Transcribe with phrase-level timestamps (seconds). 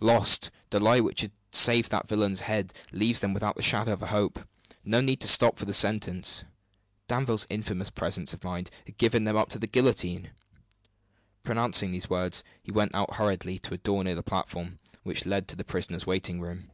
[0.00, 0.50] "Lost!
[0.70, 4.06] The lie which has saved that villain's head leaves them without the shadow of a
[4.06, 4.48] hope.
[4.82, 6.42] No need to stop for the sentence
[7.06, 10.30] Danville's infamous presence of mind has given them up to the guillotine!"
[11.42, 15.46] Pronouncing these words, he went out hurriedly by a door near the platform, which led
[15.48, 16.70] to the prisoners' waiting room.